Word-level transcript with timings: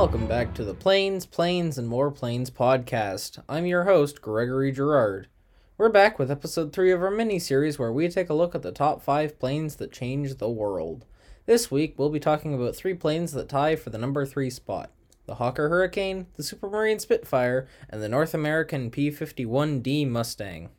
welcome 0.00 0.26
back 0.26 0.54
to 0.54 0.64
the 0.64 0.72
Planes, 0.72 1.26
Planes, 1.26 1.76
and 1.76 1.86
More 1.86 2.10
Planes 2.10 2.50
podcast. 2.50 3.38
I'm 3.50 3.66
your 3.66 3.84
host, 3.84 4.22
Gregory 4.22 4.72
Gerard. 4.72 5.28
We're 5.76 5.90
back 5.90 6.18
with 6.18 6.30
episode 6.30 6.72
3 6.72 6.92
of 6.92 7.02
our 7.02 7.10
mini 7.10 7.38
series 7.38 7.78
where 7.78 7.92
we 7.92 8.08
take 8.08 8.30
a 8.30 8.34
look 8.34 8.54
at 8.54 8.62
the 8.62 8.72
top 8.72 9.02
5 9.02 9.38
planes 9.38 9.76
that 9.76 9.92
changed 9.92 10.38
the 10.38 10.48
world. 10.48 11.04
This 11.44 11.70
week, 11.70 11.98
we'll 11.98 12.08
be 12.08 12.18
talking 12.18 12.54
about 12.54 12.74
three 12.74 12.94
planes 12.94 13.32
that 13.32 13.50
tie 13.50 13.76
for 13.76 13.90
the 13.90 13.98
number 13.98 14.24
3 14.24 14.48
spot 14.48 14.90
the 15.26 15.34
Hawker 15.34 15.68
Hurricane, 15.68 16.28
the 16.38 16.42
Supermarine 16.42 16.98
Spitfire, 16.98 17.68
and 17.90 18.02
the 18.02 18.08
North 18.08 18.32
American 18.32 18.90
P 18.90 19.10
51D 19.10 20.08
Mustang. 20.08 20.70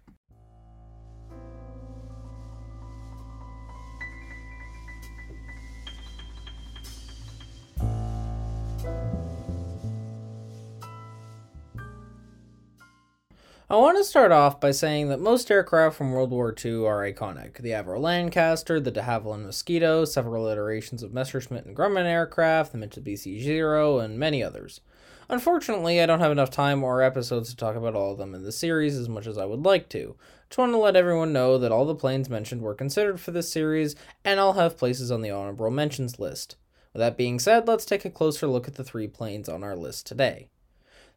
I 13.71 13.77
want 13.77 13.97
to 13.97 14.03
start 14.03 14.33
off 14.33 14.59
by 14.59 14.71
saying 14.71 15.07
that 15.07 15.21
most 15.21 15.49
aircraft 15.49 15.95
from 15.95 16.11
World 16.11 16.31
War 16.31 16.53
II 16.53 16.85
are 16.85 17.09
iconic. 17.09 17.59
The 17.59 17.69
Avro 17.69 18.01
Lancaster, 18.01 18.81
the 18.81 18.91
de 18.91 19.01
Havilland 19.01 19.45
Mosquito, 19.45 20.03
several 20.03 20.47
iterations 20.47 21.03
of 21.03 21.13
Messerschmitt 21.13 21.65
and 21.65 21.73
Grumman 21.73 22.03
aircraft, 22.03 22.73
the 22.73 22.77
Mitsubishi 22.77 23.41
Zero, 23.41 23.99
and 23.99 24.19
many 24.19 24.43
others. 24.43 24.81
Unfortunately, 25.29 26.01
I 26.01 26.05
don't 26.05 26.19
have 26.19 26.33
enough 26.33 26.49
time 26.49 26.83
or 26.83 27.01
episodes 27.01 27.49
to 27.51 27.55
talk 27.55 27.77
about 27.77 27.95
all 27.95 28.11
of 28.11 28.17
them 28.17 28.35
in 28.35 28.43
the 28.43 28.51
series 28.51 28.97
as 28.97 29.07
much 29.07 29.25
as 29.25 29.37
I 29.37 29.45
would 29.45 29.63
like 29.63 29.87
to. 29.91 30.17
Just 30.49 30.57
want 30.57 30.73
to 30.73 30.77
let 30.77 30.97
everyone 30.97 31.31
know 31.31 31.57
that 31.57 31.71
all 31.71 31.85
the 31.85 31.95
planes 31.95 32.29
mentioned 32.29 32.61
were 32.61 32.75
considered 32.75 33.21
for 33.21 33.31
this 33.31 33.49
series, 33.49 33.95
and 34.25 34.41
I'll 34.41 34.51
have 34.51 34.77
places 34.77 35.13
on 35.13 35.21
the 35.21 35.31
honorable 35.31 35.71
mentions 35.71 36.19
list. 36.19 36.57
With 36.91 36.99
that 36.99 37.15
being 37.15 37.39
said, 37.39 37.69
let's 37.69 37.85
take 37.85 38.03
a 38.03 38.09
closer 38.09 38.47
look 38.47 38.67
at 38.67 38.75
the 38.75 38.83
three 38.83 39.07
planes 39.07 39.47
on 39.47 39.63
our 39.63 39.77
list 39.77 40.07
today. 40.07 40.49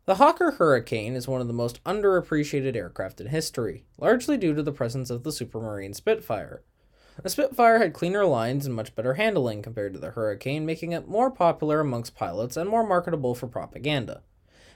The 0.06 0.16
Hawker 0.16 0.50
Hurricane 0.50 1.14
is 1.14 1.26
one 1.26 1.40
of 1.40 1.46
the 1.46 1.54
most 1.54 1.82
underappreciated 1.84 2.76
aircraft 2.76 3.22
in 3.22 3.28
history, 3.28 3.86
largely 3.96 4.36
due 4.36 4.52
to 4.52 4.62
the 4.62 4.70
presence 4.70 5.08
of 5.08 5.22
the 5.22 5.30
Supermarine 5.32 5.94
Spitfire. 5.94 6.62
The 7.22 7.30
Spitfire 7.30 7.78
had 7.78 7.94
cleaner 7.94 8.26
lines 8.26 8.66
and 8.66 8.74
much 8.74 8.94
better 8.94 9.14
handling 9.14 9.62
compared 9.62 9.94
to 9.94 9.98
the 9.98 10.10
Hurricane, 10.10 10.66
making 10.66 10.92
it 10.92 11.08
more 11.08 11.30
popular 11.30 11.80
amongst 11.80 12.14
pilots 12.14 12.58
and 12.58 12.68
more 12.68 12.86
marketable 12.86 13.34
for 13.34 13.46
propaganda. 13.46 14.20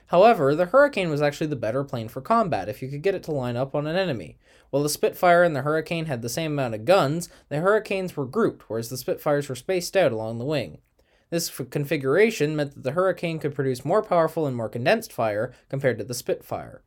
However, 0.07 0.55
the 0.55 0.65
Hurricane 0.65 1.11
was 1.11 1.21
actually 1.21 1.45
the 1.45 1.55
better 1.55 1.83
plane 1.83 2.07
for 2.07 2.21
combat 2.21 2.67
if 2.67 2.81
you 2.81 2.89
could 2.89 3.03
get 3.03 3.13
it 3.13 3.21
to 3.25 3.31
line 3.31 3.55
up 3.55 3.75
on 3.75 3.85
an 3.85 3.95
enemy. 3.95 4.39
While 4.71 4.81
the 4.81 4.89
Spitfire 4.89 5.43
and 5.43 5.55
the 5.55 5.61
Hurricane 5.61 6.05
had 6.05 6.23
the 6.23 6.29
same 6.29 6.53
amount 6.53 6.73
of 6.73 6.85
guns, 6.85 7.29
the 7.49 7.59
Hurricanes 7.59 8.17
were 8.17 8.25
grouped, 8.25 8.67
whereas 8.67 8.89
the 8.89 8.97
Spitfires 8.97 9.47
were 9.47 9.53
spaced 9.53 9.95
out 9.95 10.11
along 10.11 10.39
the 10.39 10.45
wing. 10.45 10.79
This 11.29 11.49
configuration 11.69 12.55
meant 12.55 12.73
that 12.73 12.83
the 12.83 12.91
Hurricane 12.91 13.39
could 13.39 13.53
produce 13.53 13.85
more 13.85 14.01
powerful 14.01 14.47
and 14.47 14.55
more 14.57 14.69
condensed 14.69 15.13
fire 15.13 15.53
compared 15.69 15.99
to 15.99 16.03
the 16.03 16.13
Spitfire. 16.13 16.81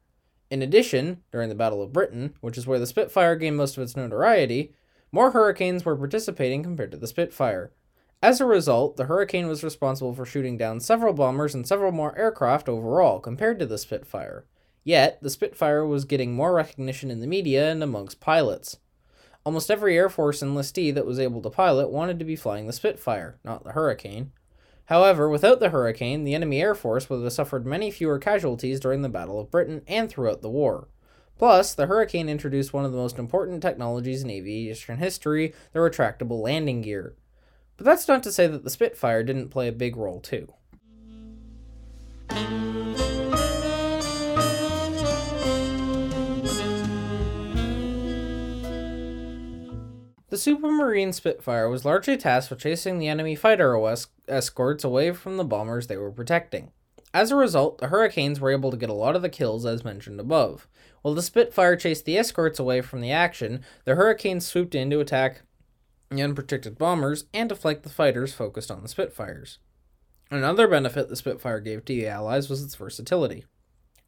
In 0.50 0.62
addition, 0.62 1.22
during 1.30 1.48
the 1.48 1.54
Battle 1.54 1.82
of 1.82 1.92
Britain, 1.92 2.34
which 2.40 2.58
is 2.58 2.66
where 2.66 2.78
the 2.78 2.86
Spitfire 2.86 3.36
gained 3.36 3.56
most 3.56 3.76
of 3.76 3.82
its 3.82 3.96
notoriety, 3.96 4.74
more 5.12 5.30
Hurricanes 5.30 5.84
were 5.84 5.96
participating 5.96 6.62
compared 6.62 6.90
to 6.90 6.96
the 6.96 7.06
Spitfire. 7.06 7.72
As 8.22 8.40
a 8.40 8.46
result, 8.46 8.96
the 8.96 9.06
Hurricane 9.06 9.46
was 9.46 9.64
responsible 9.64 10.14
for 10.14 10.24
shooting 10.24 10.56
down 10.56 10.80
several 10.80 11.12
bombers 11.12 11.54
and 11.54 11.66
several 11.66 11.92
more 11.92 12.16
aircraft 12.18 12.68
overall 12.68 13.18
compared 13.20 13.58
to 13.58 13.66
the 13.66 13.78
Spitfire. 13.78 14.44
Yet, 14.84 15.22
the 15.22 15.30
Spitfire 15.30 15.86
was 15.86 16.04
getting 16.04 16.32
more 16.32 16.52
recognition 16.52 17.10
in 17.10 17.20
the 17.20 17.26
media 17.26 17.70
and 17.70 17.82
amongst 17.82 18.20
pilots. 18.20 18.78
Almost 19.44 19.70
every 19.70 19.96
Air 19.96 20.08
Force 20.08 20.40
enlistee 20.40 20.94
that 20.94 21.06
was 21.06 21.18
able 21.18 21.42
to 21.42 21.50
pilot 21.50 21.90
wanted 21.90 22.18
to 22.20 22.24
be 22.24 22.36
flying 22.36 22.66
the 22.66 22.72
Spitfire, 22.72 23.38
not 23.44 23.64
the 23.64 23.72
Hurricane. 23.72 24.30
However, 24.86 25.28
without 25.28 25.58
the 25.58 25.70
Hurricane, 25.70 26.22
the 26.22 26.34
enemy 26.34 26.60
Air 26.60 26.74
Force 26.74 27.10
would 27.10 27.22
have 27.22 27.32
suffered 27.32 27.66
many 27.66 27.90
fewer 27.90 28.18
casualties 28.18 28.78
during 28.78 29.02
the 29.02 29.08
Battle 29.08 29.40
of 29.40 29.50
Britain 29.50 29.82
and 29.88 30.08
throughout 30.08 30.42
the 30.42 30.50
war. 30.50 30.88
Plus, 31.38 31.74
the 31.74 31.86
Hurricane 31.86 32.28
introduced 32.28 32.72
one 32.72 32.84
of 32.84 32.92
the 32.92 32.98
most 32.98 33.18
important 33.18 33.62
technologies 33.62 34.22
in 34.22 34.30
aviation 34.30 34.98
history 34.98 35.54
the 35.72 35.80
retractable 35.80 36.40
landing 36.40 36.82
gear. 36.82 37.16
But 37.76 37.86
that's 37.86 38.06
not 38.06 38.22
to 38.24 38.32
say 38.32 38.46
that 38.46 38.62
the 38.62 38.70
Spitfire 38.70 39.24
didn't 39.24 39.48
play 39.48 39.66
a 39.66 39.72
big 39.72 39.96
role, 39.96 40.20
too. 40.20 40.52
The 50.32 50.38
Supermarine 50.38 51.12
Spitfire 51.12 51.68
was 51.68 51.84
largely 51.84 52.16
tasked 52.16 52.48
with 52.48 52.60
chasing 52.60 52.98
the 52.98 53.06
enemy 53.06 53.34
fighter 53.34 53.76
OS 53.76 54.06
escorts 54.26 54.82
away 54.82 55.12
from 55.12 55.36
the 55.36 55.44
bombers 55.44 55.88
they 55.88 55.98
were 55.98 56.10
protecting. 56.10 56.72
As 57.12 57.30
a 57.30 57.36
result, 57.36 57.76
the 57.76 57.88
Hurricanes 57.88 58.40
were 58.40 58.50
able 58.50 58.70
to 58.70 58.78
get 58.78 58.88
a 58.88 58.94
lot 58.94 59.14
of 59.14 59.20
the 59.20 59.28
kills 59.28 59.66
as 59.66 59.84
mentioned 59.84 60.18
above. 60.18 60.66
While 61.02 61.12
the 61.12 61.20
Spitfire 61.20 61.76
chased 61.76 62.06
the 62.06 62.16
escorts 62.16 62.58
away 62.58 62.80
from 62.80 63.02
the 63.02 63.12
action, 63.12 63.62
the 63.84 63.94
Hurricanes 63.94 64.46
swooped 64.46 64.74
in 64.74 64.88
to 64.88 65.00
attack 65.00 65.42
the 66.08 66.22
unprotected 66.22 66.78
bombers 66.78 67.26
and 67.34 67.54
flank 67.58 67.82
the 67.82 67.90
fighters 67.90 68.32
focused 68.32 68.70
on 68.70 68.80
the 68.80 68.88
Spitfires. 68.88 69.58
Another 70.30 70.66
benefit 70.66 71.10
the 71.10 71.16
Spitfire 71.16 71.60
gave 71.60 71.84
to 71.84 71.92
the 71.92 72.08
Allies 72.08 72.48
was 72.48 72.62
its 72.62 72.74
versatility. 72.74 73.44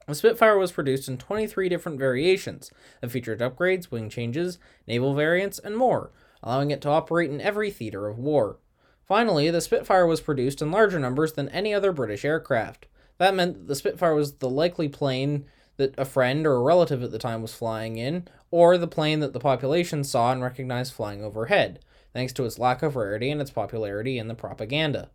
The 0.06 0.14
Spitfire 0.14 0.58
was 0.58 0.72
produced 0.72 1.08
in 1.08 1.16
23 1.16 1.68
different 1.68 1.98
variations 1.98 2.70
that 3.00 3.10
featured 3.10 3.40
upgrades, 3.40 3.90
wing 3.90 4.10
changes, 4.10 4.58
naval 4.86 5.14
variants, 5.14 5.58
and 5.58 5.76
more, 5.76 6.12
allowing 6.42 6.70
it 6.70 6.82
to 6.82 6.90
operate 6.90 7.30
in 7.30 7.40
every 7.40 7.70
theater 7.70 8.06
of 8.06 8.18
war. 8.18 8.58
Finally, 9.06 9.50
the 9.50 9.60
Spitfire 9.60 10.06
was 10.06 10.20
produced 10.20 10.60
in 10.60 10.70
larger 10.70 10.98
numbers 10.98 11.32
than 11.32 11.48
any 11.50 11.72
other 11.72 11.92
British 11.92 12.24
aircraft. 12.24 12.86
That 13.18 13.34
meant 13.34 13.54
that 13.54 13.68
the 13.68 13.74
Spitfire 13.74 14.14
was 14.14 14.34
the 14.34 14.50
likely 14.50 14.88
plane 14.88 15.46
that 15.76 15.94
a 15.98 16.04
friend 16.04 16.46
or 16.46 16.56
a 16.56 16.62
relative 16.62 17.02
at 17.02 17.10
the 17.10 17.18
time 17.18 17.42
was 17.42 17.54
flying 17.54 17.96
in, 17.96 18.28
or 18.50 18.78
the 18.78 18.86
plane 18.86 19.20
that 19.20 19.32
the 19.32 19.40
population 19.40 20.04
saw 20.04 20.32
and 20.32 20.42
recognized 20.42 20.92
flying 20.92 21.24
overhead, 21.24 21.80
thanks 22.12 22.32
to 22.34 22.44
its 22.44 22.58
lack 22.58 22.82
of 22.82 22.94
rarity 22.94 23.30
and 23.30 23.40
its 23.40 23.50
popularity 23.50 24.18
in 24.18 24.28
the 24.28 24.34
propaganda. 24.34 25.10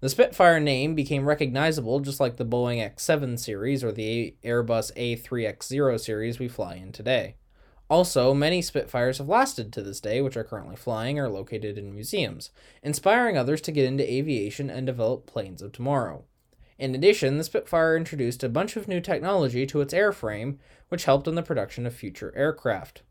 The 0.00 0.08
Spitfire 0.08 0.60
name 0.60 0.94
became 0.94 1.28
recognizable 1.28 2.00
just 2.00 2.20
like 2.20 2.36
the 2.36 2.46
Boeing 2.46 2.80
X 2.80 3.02
7 3.02 3.36
series 3.36 3.84
or 3.84 3.92
the 3.92 4.34
Airbus 4.42 4.90
A3X0 4.96 6.00
series 6.00 6.38
we 6.38 6.48
fly 6.48 6.76
in 6.76 6.90
today. 6.90 7.36
Also, 7.90 8.32
many 8.32 8.62
Spitfires 8.62 9.18
have 9.18 9.28
lasted 9.28 9.74
to 9.74 9.82
this 9.82 10.00
day, 10.00 10.22
which 10.22 10.38
are 10.38 10.44
currently 10.44 10.76
flying 10.76 11.18
or 11.18 11.28
located 11.28 11.76
in 11.76 11.94
museums, 11.94 12.50
inspiring 12.82 13.36
others 13.36 13.60
to 13.60 13.72
get 13.72 13.84
into 13.84 14.10
aviation 14.10 14.70
and 14.70 14.86
develop 14.86 15.26
planes 15.26 15.60
of 15.60 15.72
tomorrow. 15.72 16.24
In 16.78 16.94
addition, 16.94 17.36
the 17.36 17.44
Spitfire 17.44 17.94
introduced 17.94 18.42
a 18.42 18.48
bunch 18.48 18.76
of 18.76 18.88
new 18.88 19.00
technology 19.02 19.66
to 19.66 19.82
its 19.82 19.92
airframe, 19.92 20.56
which 20.88 21.04
helped 21.04 21.28
in 21.28 21.34
the 21.34 21.42
production 21.42 21.84
of 21.84 21.94
future 21.94 22.32
aircraft. 22.34 23.02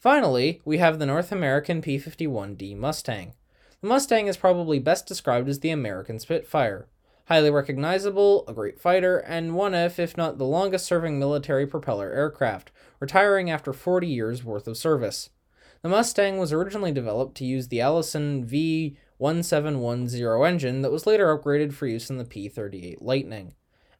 Finally, 0.00 0.60
we 0.64 0.78
have 0.78 0.98
the 0.98 1.04
North 1.04 1.30
American 1.30 1.82
P 1.82 1.98
51D 1.98 2.74
Mustang. 2.74 3.34
The 3.82 3.86
Mustang 3.86 4.28
is 4.28 4.38
probably 4.38 4.78
best 4.78 5.06
described 5.06 5.46
as 5.46 5.60
the 5.60 5.68
American 5.68 6.18
Spitfire. 6.18 6.88
Highly 7.26 7.50
recognizable, 7.50 8.46
a 8.48 8.54
great 8.54 8.80
fighter, 8.80 9.18
and 9.18 9.54
one 9.54 9.74
of, 9.74 9.98
if 9.98 10.16
not 10.16 10.38
the 10.38 10.46
longest 10.46 10.86
serving 10.86 11.18
military 11.18 11.66
propeller 11.66 12.10
aircraft, 12.10 12.70
retiring 12.98 13.50
after 13.50 13.74
40 13.74 14.06
years' 14.06 14.42
worth 14.42 14.66
of 14.66 14.78
service. 14.78 15.28
The 15.82 15.90
Mustang 15.90 16.38
was 16.38 16.50
originally 16.50 16.92
developed 16.92 17.36
to 17.36 17.44
use 17.44 17.68
the 17.68 17.82
Allison 17.82 18.46
V1710 18.46 20.48
engine 20.48 20.80
that 20.80 20.92
was 20.92 21.06
later 21.06 21.36
upgraded 21.36 21.74
for 21.74 21.86
use 21.86 22.08
in 22.08 22.16
the 22.16 22.24
P 22.24 22.48
38 22.48 23.02
Lightning. 23.02 23.52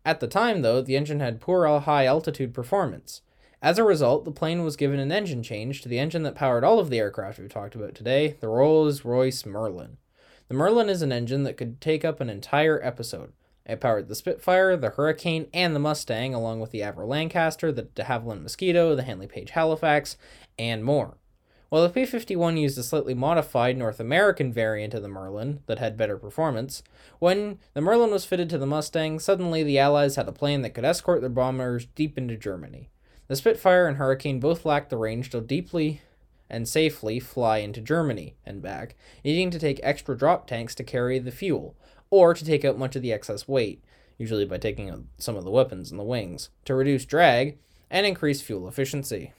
At 0.02 0.20
the 0.20 0.28
time, 0.28 0.62
though, 0.62 0.80
the 0.80 0.96
engine 0.96 1.20
had 1.20 1.42
poor 1.42 1.80
high 1.80 2.06
altitude 2.06 2.54
performance. 2.54 3.20
As 3.62 3.78
a 3.78 3.84
result, 3.84 4.24
the 4.24 4.30
plane 4.30 4.64
was 4.64 4.76
given 4.76 4.98
an 4.98 5.12
engine 5.12 5.42
change 5.42 5.82
to 5.82 5.88
the 5.88 5.98
engine 5.98 6.22
that 6.22 6.34
powered 6.34 6.64
all 6.64 6.78
of 6.78 6.88
the 6.88 6.98
aircraft 6.98 7.38
we've 7.38 7.50
talked 7.50 7.74
about 7.74 7.94
today, 7.94 8.36
the 8.40 8.48
Rolls 8.48 9.04
Royce 9.04 9.44
Merlin. 9.44 9.98
The 10.48 10.54
Merlin 10.54 10.88
is 10.88 11.02
an 11.02 11.12
engine 11.12 11.42
that 11.42 11.58
could 11.58 11.78
take 11.78 12.02
up 12.02 12.20
an 12.20 12.30
entire 12.30 12.82
episode. 12.82 13.34
It 13.66 13.78
powered 13.78 14.08
the 14.08 14.14
Spitfire, 14.14 14.78
the 14.78 14.88
Hurricane, 14.90 15.46
and 15.52 15.76
the 15.76 15.80
Mustang, 15.80 16.32
along 16.32 16.60
with 16.60 16.70
the 16.70 16.80
Avro 16.80 17.06
Lancaster, 17.06 17.70
the 17.70 17.82
de 17.82 18.04
Havilland 18.04 18.42
Mosquito, 18.42 18.96
the 18.96 19.02
Handley 19.02 19.26
Page 19.26 19.50
Halifax, 19.50 20.16
and 20.58 20.82
more. 20.82 21.18
While 21.68 21.82
the 21.82 21.90
P 21.90 22.06
51 22.06 22.56
used 22.56 22.78
a 22.78 22.82
slightly 22.82 23.14
modified 23.14 23.76
North 23.76 24.00
American 24.00 24.54
variant 24.54 24.94
of 24.94 25.02
the 25.02 25.08
Merlin 25.08 25.60
that 25.66 25.78
had 25.78 25.98
better 25.98 26.16
performance, 26.16 26.82
when 27.18 27.58
the 27.74 27.82
Merlin 27.82 28.10
was 28.10 28.24
fitted 28.24 28.48
to 28.50 28.58
the 28.58 28.66
Mustang, 28.66 29.18
suddenly 29.18 29.62
the 29.62 29.78
Allies 29.78 30.16
had 30.16 30.26
a 30.28 30.32
plane 30.32 30.62
that 30.62 30.70
could 30.70 30.84
escort 30.86 31.20
their 31.20 31.28
bombers 31.28 31.84
deep 31.94 32.16
into 32.16 32.38
Germany. 32.38 32.88
The 33.30 33.36
Spitfire 33.36 33.86
and 33.86 33.96
Hurricane 33.96 34.40
both 34.40 34.66
lacked 34.66 34.90
the 34.90 34.96
range 34.96 35.30
to 35.30 35.40
deeply 35.40 36.02
and 36.48 36.68
safely 36.68 37.20
fly 37.20 37.58
into 37.58 37.80
Germany 37.80 38.34
and 38.44 38.60
back, 38.60 38.96
needing 39.24 39.52
to 39.52 39.58
take 39.60 39.78
extra 39.84 40.18
drop 40.18 40.48
tanks 40.48 40.74
to 40.74 40.82
carry 40.82 41.20
the 41.20 41.30
fuel, 41.30 41.76
or 42.10 42.34
to 42.34 42.44
take 42.44 42.64
out 42.64 42.76
much 42.76 42.96
of 42.96 43.02
the 43.02 43.12
excess 43.12 43.46
weight. 43.46 43.84
usually 44.18 44.44
by 44.44 44.58
taking 44.58 44.90
out 44.90 45.04
some 45.16 45.36
of 45.36 45.44
the 45.44 45.50
weapons 45.52 45.92
and 45.92 46.00
the 46.00 46.02
wings, 46.02 46.50
to 46.64 46.74
reduce 46.74 47.04
drag 47.04 47.56
and 47.88 48.04
increase 48.04 48.42
fuel 48.42 48.66
efficiency. 48.66 49.32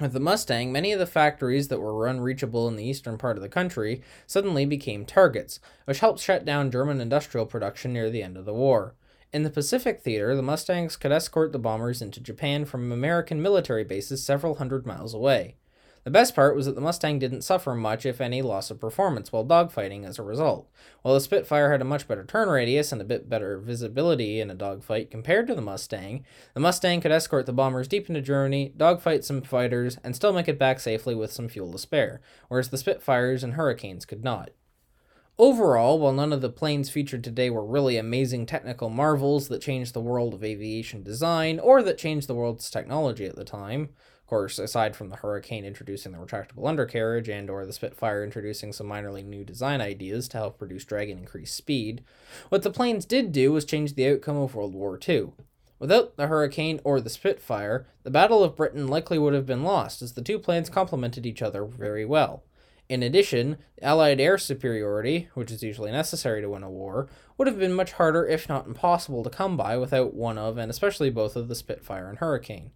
With 0.00 0.12
the 0.12 0.20
Mustang, 0.20 0.70
many 0.70 0.92
of 0.92 1.00
the 1.00 1.04
factories 1.04 1.66
that 1.66 1.80
were 1.80 2.06
unreachable 2.06 2.68
in 2.68 2.76
the 2.76 2.86
eastern 2.86 3.18
part 3.18 3.36
of 3.36 3.42
the 3.42 3.48
country 3.48 4.00
suddenly 4.28 4.64
became 4.64 5.04
targets, 5.04 5.58
which 5.86 5.98
helped 5.98 6.20
shut 6.20 6.44
down 6.44 6.70
German 6.70 7.00
industrial 7.00 7.46
production 7.46 7.92
near 7.92 8.10
the 8.10 8.22
end 8.22 8.36
of 8.36 8.44
the 8.44 8.54
war. 8.54 8.94
In 9.30 9.42
the 9.42 9.50
Pacific 9.50 10.00
theater, 10.00 10.34
the 10.34 10.42
Mustangs 10.42 10.96
could 10.96 11.12
escort 11.12 11.52
the 11.52 11.58
bombers 11.58 12.00
into 12.00 12.18
Japan 12.18 12.64
from 12.64 12.90
American 12.90 13.42
military 13.42 13.84
bases 13.84 14.24
several 14.24 14.54
hundred 14.54 14.86
miles 14.86 15.12
away. 15.12 15.56
The 16.04 16.10
best 16.10 16.34
part 16.34 16.56
was 16.56 16.64
that 16.64 16.74
the 16.74 16.80
Mustang 16.80 17.18
didn't 17.18 17.42
suffer 17.42 17.74
much, 17.74 18.06
if 18.06 18.22
any, 18.22 18.40
loss 18.40 18.70
of 18.70 18.80
performance 18.80 19.30
while 19.30 19.44
dogfighting 19.44 20.06
as 20.06 20.18
a 20.18 20.22
result. 20.22 20.66
While 21.02 21.12
the 21.12 21.20
Spitfire 21.20 21.70
had 21.70 21.82
a 21.82 21.84
much 21.84 22.08
better 22.08 22.24
turn 22.24 22.48
radius 22.48 22.90
and 22.90 23.02
a 23.02 23.04
bit 23.04 23.28
better 23.28 23.58
visibility 23.58 24.40
in 24.40 24.50
a 24.50 24.54
dogfight 24.54 25.10
compared 25.10 25.46
to 25.48 25.54
the 25.54 25.60
Mustang, 25.60 26.24
the 26.54 26.60
Mustang 26.60 27.02
could 27.02 27.12
escort 27.12 27.44
the 27.44 27.52
bombers 27.52 27.88
deep 27.88 28.08
into 28.08 28.22
Germany, 28.22 28.72
dogfight 28.78 29.26
some 29.26 29.42
fighters, 29.42 29.98
and 30.02 30.16
still 30.16 30.32
make 30.32 30.48
it 30.48 30.58
back 30.58 30.80
safely 30.80 31.14
with 31.14 31.30
some 31.30 31.48
fuel 31.48 31.72
to 31.72 31.78
spare, 31.78 32.22
whereas 32.48 32.70
the 32.70 32.78
Spitfires 32.78 33.44
and 33.44 33.52
Hurricanes 33.52 34.06
could 34.06 34.24
not. 34.24 34.52
Overall, 35.40 36.00
while 36.00 36.12
none 36.12 36.32
of 36.32 36.40
the 36.40 36.48
planes 36.50 36.90
featured 36.90 37.22
today 37.22 37.48
were 37.48 37.64
really 37.64 37.96
amazing 37.96 38.44
technical 38.44 38.90
marvels 38.90 39.46
that 39.46 39.62
changed 39.62 39.94
the 39.94 40.00
world 40.00 40.34
of 40.34 40.42
aviation 40.42 41.04
design 41.04 41.60
or 41.60 41.80
that 41.80 41.96
changed 41.96 42.26
the 42.26 42.34
world's 42.34 42.68
technology 42.68 43.24
at 43.24 43.36
the 43.36 43.44
time, 43.44 43.82
of 43.82 44.26
course, 44.26 44.58
aside 44.58 44.96
from 44.96 45.10
the 45.10 45.16
Hurricane 45.16 45.64
introducing 45.64 46.10
the 46.10 46.18
retractable 46.18 46.66
undercarriage 46.68 47.28
and 47.28 47.48
or 47.48 47.64
the 47.64 47.72
Spitfire 47.72 48.24
introducing 48.24 48.72
some 48.72 48.88
minorly 48.88 49.24
new 49.24 49.44
design 49.44 49.80
ideas 49.80 50.26
to 50.30 50.38
help 50.38 50.60
reduce 50.60 50.84
drag 50.84 51.08
and 51.08 51.20
increase 51.20 51.54
speed, 51.54 52.02
what 52.48 52.64
the 52.64 52.70
planes 52.70 53.04
did 53.04 53.30
do 53.30 53.52
was 53.52 53.64
change 53.64 53.94
the 53.94 54.08
outcome 54.08 54.38
of 54.38 54.56
World 54.56 54.74
War 54.74 54.98
II. 55.08 55.28
Without 55.78 56.16
the 56.16 56.26
Hurricane 56.26 56.80
or 56.82 57.00
the 57.00 57.08
Spitfire, 57.08 57.86
the 58.02 58.10
Battle 58.10 58.42
of 58.42 58.56
Britain 58.56 58.88
likely 58.88 59.20
would 59.20 59.34
have 59.34 59.46
been 59.46 59.62
lost, 59.62 60.02
as 60.02 60.14
the 60.14 60.20
two 60.20 60.40
planes 60.40 60.68
complemented 60.68 61.24
each 61.24 61.42
other 61.42 61.64
very 61.64 62.04
well. 62.04 62.42
In 62.88 63.02
addition, 63.02 63.58
Allied 63.82 64.18
air 64.18 64.38
superiority, 64.38 65.28
which 65.34 65.50
is 65.50 65.62
usually 65.62 65.92
necessary 65.92 66.40
to 66.40 66.48
win 66.48 66.62
a 66.62 66.70
war, 66.70 67.08
would 67.36 67.46
have 67.46 67.58
been 67.58 67.74
much 67.74 67.92
harder, 67.92 68.26
if 68.26 68.48
not 68.48 68.66
impossible, 68.66 69.22
to 69.22 69.30
come 69.30 69.58
by 69.58 69.76
without 69.76 70.14
one 70.14 70.38
of, 70.38 70.56
and 70.56 70.70
especially 70.70 71.10
both 71.10 71.36
of, 71.36 71.48
the 71.48 71.54
Spitfire 71.54 72.08
and 72.08 72.18
Hurricane. 72.18 72.70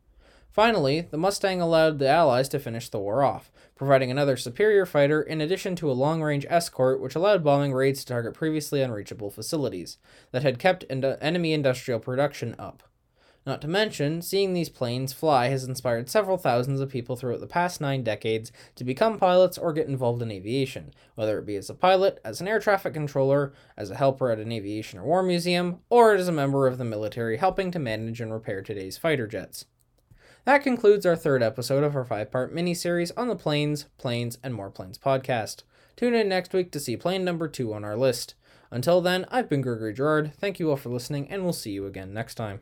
Finally, 0.50 1.08
the 1.10 1.16
Mustang 1.16 1.62
allowed 1.62 1.98
the 1.98 2.10
Allies 2.10 2.46
to 2.50 2.58
finish 2.58 2.90
the 2.90 2.98
war 2.98 3.22
off, 3.22 3.50
providing 3.74 4.10
another 4.10 4.36
superior 4.36 4.84
fighter 4.84 5.22
in 5.22 5.40
addition 5.40 5.74
to 5.76 5.90
a 5.90 5.94
long 5.94 6.20
range 6.20 6.44
escort 6.50 7.00
which 7.00 7.14
allowed 7.14 7.42
bombing 7.42 7.72
raids 7.72 8.00
to 8.00 8.06
target 8.06 8.34
previously 8.34 8.82
unreachable 8.82 9.30
facilities 9.30 9.96
that 10.30 10.42
had 10.42 10.58
kept 10.58 10.84
enemy 10.90 11.54
industrial 11.54 11.98
production 11.98 12.54
up. 12.58 12.82
Not 13.44 13.60
to 13.62 13.68
mention, 13.68 14.22
seeing 14.22 14.52
these 14.52 14.68
planes 14.68 15.12
fly 15.12 15.48
has 15.48 15.64
inspired 15.64 16.08
several 16.08 16.36
thousands 16.38 16.80
of 16.80 16.88
people 16.88 17.16
throughout 17.16 17.40
the 17.40 17.48
past 17.48 17.80
nine 17.80 18.04
decades 18.04 18.52
to 18.76 18.84
become 18.84 19.18
pilots 19.18 19.58
or 19.58 19.72
get 19.72 19.88
involved 19.88 20.22
in 20.22 20.30
aviation, 20.30 20.94
whether 21.16 21.38
it 21.38 21.46
be 21.46 21.56
as 21.56 21.68
a 21.68 21.74
pilot, 21.74 22.20
as 22.24 22.40
an 22.40 22.46
air 22.46 22.60
traffic 22.60 22.94
controller, 22.94 23.52
as 23.76 23.90
a 23.90 23.96
helper 23.96 24.30
at 24.30 24.38
an 24.38 24.52
aviation 24.52 25.00
or 25.00 25.04
war 25.04 25.22
museum, 25.24 25.80
or 25.90 26.14
as 26.14 26.28
a 26.28 26.32
member 26.32 26.68
of 26.68 26.78
the 26.78 26.84
military 26.84 27.36
helping 27.36 27.72
to 27.72 27.80
manage 27.80 28.20
and 28.20 28.32
repair 28.32 28.62
today's 28.62 28.96
fighter 28.96 29.26
jets. 29.26 29.64
That 30.44 30.62
concludes 30.62 31.04
our 31.04 31.16
third 31.16 31.42
episode 31.42 31.82
of 31.82 31.96
our 31.96 32.04
five 32.04 32.30
part 32.30 32.54
mini 32.54 32.74
series 32.74 33.10
on 33.12 33.26
the 33.26 33.36
planes, 33.36 33.86
planes, 33.98 34.38
and 34.44 34.54
more 34.54 34.70
planes 34.70 34.98
podcast. 34.98 35.64
Tune 35.96 36.14
in 36.14 36.28
next 36.28 36.52
week 36.52 36.70
to 36.72 36.80
see 36.80 36.96
plane 36.96 37.24
number 37.24 37.48
two 37.48 37.74
on 37.74 37.84
our 37.84 37.96
list. 37.96 38.34
Until 38.70 39.00
then, 39.00 39.26
I've 39.30 39.48
been 39.48 39.60
Gregory 39.60 39.92
Gerard. 39.92 40.32
Thank 40.38 40.58
you 40.58 40.70
all 40.70 40.76
for 40.76 40.88
listening, 40.88 41.28
and 41.28 41.42
we'll 41.42 41.52
see 41.52 41.72
you 41.72 41.86
again 41.86 42.14
next 42.14 42.36
time. 42.36 42.60